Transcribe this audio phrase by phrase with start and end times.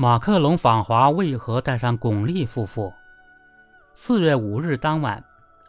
[0.00, 2.94] 马克龙访华为何带上巩俐夫妇？
[3.94, 5.24] 四月五日当晚，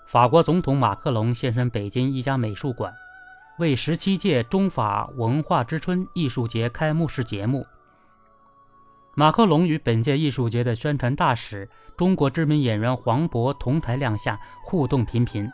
[0.05, 2.93] 法国总统马克龙现身北京一家美术馆，
[3.57, 7.65] 为十七届中法文化之春艺术节开幕式节目。
[9.15, 11.67] 马克龙与本届艺术节的宣传大使、
[11.97, 15.51] 中国知名演员黄渤同台亮相，互动频频。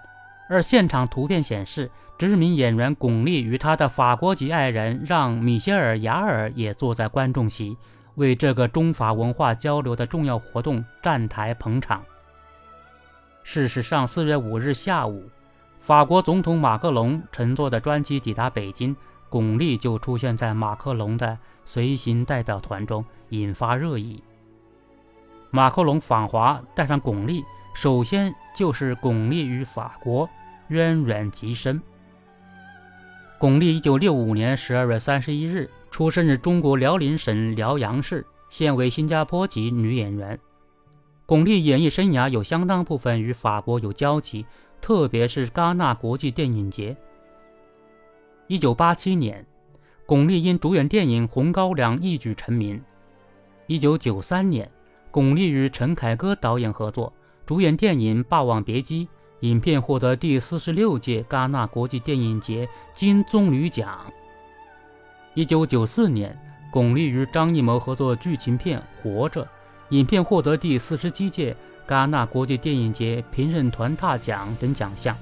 [0.49, 7.77] 而现场图片显示，知名演员巩俐与她的法国籍爱人让·米歇尔·雅尔也坐在观众席，
[8.15, 12.03] 为这个中法文化交流的重要活动站台捧场。
[13.43, 15.29] 事实上，四月五日下午，
[15.79, 18.95] 法国总统马克龙乘坐的专机抵达北京，
[19.29, 24.23] 巩俐就出现在马克龙的随行代表团中，引发热议。
[25.51, 27.43] 马克龙访华带上巩俐。
[27.75, 30.29] 首先就是巩俐与法国
[30.69, 31.81] 渊源极深。
[33.45, 40.39] 巩俐一九六五年十二月三十一日出生于中国辽宁省辽阳市，现为新加坡籍女演员。
[41.27, 44.47] 巩俐演艺生涯有相当部分与法国有交集，
[44.81, 46.97] 特别是戛纳国际电影节。
[48.47, 49.45] 一九八七年，
[50.07, 52.81] 巩俐因主演电影《红高粱》一举成名。
[53.67, 54.67] 一九九三年，
[55.11, 57.13] 巩俐与陈凯歌导演合作。
[57.45, 59.05] 主演电影《霸王别姬》，
[59.41, 64.05] 影片获得第四十六届戛纳国际电影节金棕榈奖。
[65.33, 66.37] 一九九四年，
[66.71, 69.43] 巩俐与张艺谋合作剧情片《活着》，
[69.89, 71.55] 影片获得第四十七届
[71.87, 75.15] 戛纳国际电影节评审团大奖等奖项。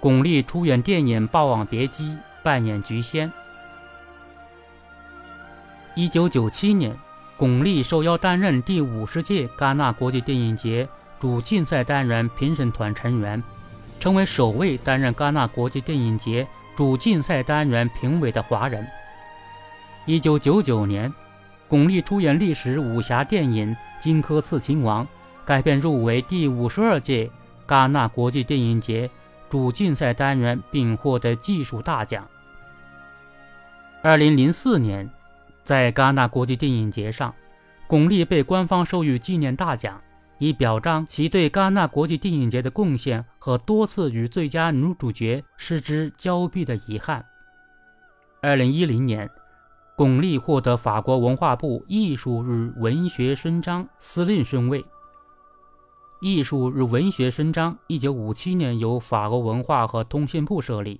[0.00, 2.04] 巩俐出演电影《霸王别姬》，
[2.42, 3.30] 扮演菊仙。
[5.94, 6.96] 一九九七年。
[7.36, 10.86] 巩俐受邀担任第五十届戛纳国际电影节
[11.20, 13.40] 主竞赛单元评审团成员，
[14.00, 18.84] 成为首位担任戛纳国际电影节主竞赛单元评委的华人。
[20.06, 21.12] 一九九九年，
[21.68, 25.04] 巩俐出演历史武侠电影《荆轲刺秦王》，
[25.44, 27.30] 该片入围第五十二届
[27.68, 29.08] 戛纳国际电影节
[29.48, 32.26] 主竞赛单元，并获得技术大奖。
[34.02, 35.08] 二零零四年。
[35.62, 37.32] 在戛纳国际电影节上，
[37.86, 40.00] 巩俐被官方授予纪念大奖，
[40.40, 47.24] 以表彰其对戛纳国际电影节的贡献和多次与最佳女主角失之交臂的遗憾。
[48.40, 49.28] 二零一零年，
[49.96, 54.82] 巩俐获得法国文化部艺术与文学勋章司令勋位。
[56.22, 60.98] 艺术与文学勋章一九五七年由法国文化和通信部设立。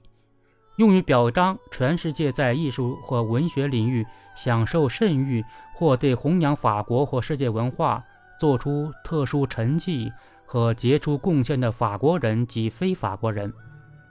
[0.77, 4.07] 用于表彰全世界在艺术和文学领域
[4.37, 5.43] 享受盛誉
[5.75, 8.05] 或对弘扬法国或世界文化
[8.41, 10.11] 做出特殊成绩
[10.47, 13.53] 和杰出贡献的法国人及非法国人，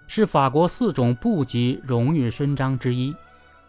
[0.05, 3.15] 是法国四种部级荣誉勋章之一，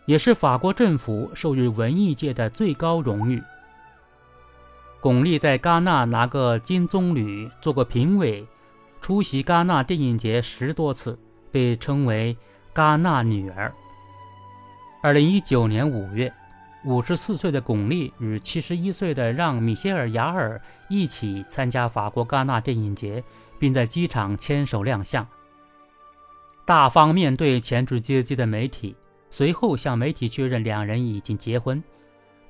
[0.04, 3.42] 也是法国政府授予文艺界的最高荣誉。
[5.00, 8.46] 巩俐在戛纳拿个金棕榈，做过评委，
[9.00, 11.18] 出席戛纳电影节十多次，
[11.50, 12.36] 被称为。
[12.72, 13.74] 戛纳女儿。
[15.02, 16.32] 二零一九年五月，
[16.84, 20.58] 五十四岁的巩俐与七十一岁的让·米歇尔·雅尔
[20.88, 23.22] 一起参加法国戛纳电影节，
[23.58, 25.26] 并在机场牵手亮相。
[26.64, 28.96] 大方面对前置接机的媒体，
[29.28, 31.82] 随后向媒体确认两人已经结婚。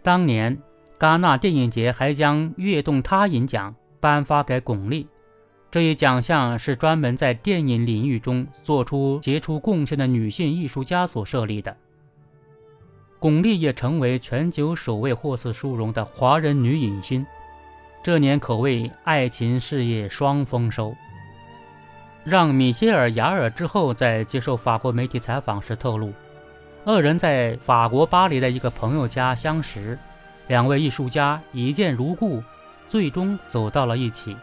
[0.00, 0.56] 当年，
[0.98, 5.06] 戛纳电影节还将跃动他影奖颁发给巩俐。
[5.72, 11.76] 这一奖项是专门在电影领域中做出杰出贡献的女性艺术家所设立的。
[13.20, 17.26] 巩俐也成为全球首位获此殊荣的华人女影星，
[18.02, 20.96] 这年可谓爱情事业双丰收。
[22.24, 26.14] 让·米歇尔·雅尔之后在接受法国媒体采访时透露，
[26.86, 29.98] 二人在法国巴黎的一个朋友家相识，
[30.46, 32.42] 两位艺术家一见如故，
[32.88, 34.34] 最终走到了一起。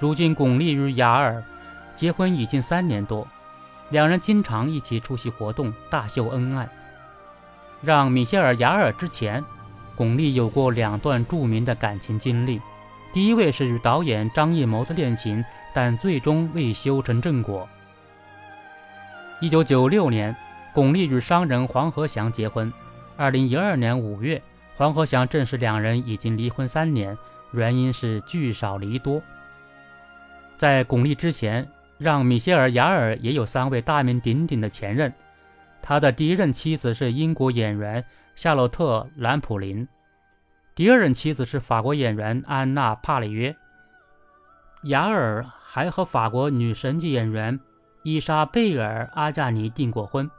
[0.00, 1.40] 如今，巩俐与雅尔
[1.94, 3.24] 结婚已经三年多，
[3.90, 6.68] 两人经常一起出席活动，大秀恩爱。
[7.82, 9.44] 让米歇尔·雅尔之前，
[9.96, 12.60] 巩俐有过两段著名的感情经历。
[13.12, 17.68] 第一位是与导演张艺谋的恋情，但最终未修成正果。
[19.40, 20.36] 一九九六年，
[20.74, 22.72] 巩俐与商人黄和祥结婚。
[23.16, 24.40] 二零一二年五月，
[24.76, 27.16] 黄和祥证实两人已经离婚三年，
[27.52, 29.22] 原因是聚少离多。
[30.58, 31.66] 在巩俐之前，
[31.96, 35.12] 让·米歇尔·雅尔也有三位大名鼎鼎的前任。
[35.82, 38.04] 他的第一任妻子是英国演员
[38.34, 39.86] 夏洛特·兰普林，
[40.74, 43.54] 第二任妻子是法国演员安娜·帕里约。
[44.84, 47.58] 雅尔还和法国女神级演员
[48.02, 50.30] 伊莎贝尔·阿加尼订过婚。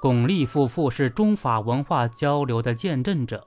[0.00, 3.46] 巩俐夫妇是中法文化交流的见证者。